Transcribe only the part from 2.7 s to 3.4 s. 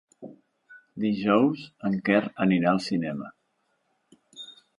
al cinema.